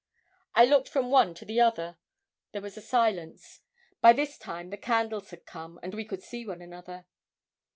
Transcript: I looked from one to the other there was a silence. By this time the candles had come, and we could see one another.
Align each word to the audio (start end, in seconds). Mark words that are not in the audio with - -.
I 0.55 0.65
looked 0.65 0.89
from 0.89 1.11
one 1.11 1.35
to 1.35 1.45
the 1.45 1.59
other 1.59 1.99
there 2.53 2.61
was 2.63 2.75
a 2.75 2.81
silence. 2.81 3.61
By 4.01 4.13
this 4.13 4.39
time 4.39 4.71
the 4.71 4.77
candles 4.77 5.29
had 5.29 5.45
come, 5.45 5.79
and 5.83 5.93
we 5.93 6.05
could 6.05 6.23
see 6.23 6.43
one 6.43 6.63
another. 6.63 7.05